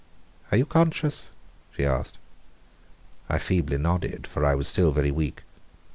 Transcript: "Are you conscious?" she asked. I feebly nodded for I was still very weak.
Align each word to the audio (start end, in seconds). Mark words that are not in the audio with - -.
"Are 0.51 0.57
you 0.57 0.65
conscious?" 0.65 1.29
she 1.73 1.85
asked. 1.85 2.17
I 3.29 3.37
feebly 3.37 3.77
nodded 3.77 4.25
for 4.25 4.43
I 4.43 4.55
was 4.55 4.67
still 4.67 4.89
very 4.91 5.11
weak. 5.11 5.43